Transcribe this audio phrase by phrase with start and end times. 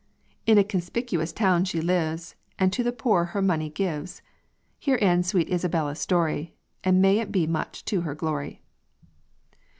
[0.47, 4.23] In a conspicuous town she lives, And to the poor her money gives.
[4.79, 8.63] Here ends sweet Isabella's story, And may it be much to her glory."